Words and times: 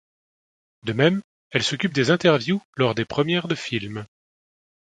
De 0.81 0.93
même, 0.93 1.21
elle 1.51 1.61
s'occupe 1.61 1.93
des 1.93 2.09
interviews 2.09 2.59
lors 2.75 2.95
des 2.95 3.05
premières 3.05 3.47
de 3.47 3.53
film. 3.53 4.07